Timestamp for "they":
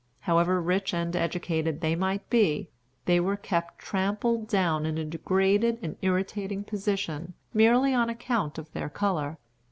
1.79-1.95, 3.05-3.19